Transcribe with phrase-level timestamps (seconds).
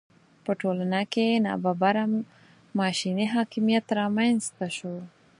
[0.45, 2.03] په ټولنه کې ناببره
[2.79, 4.95] ماشیني حاکمیت رامېنځته شو.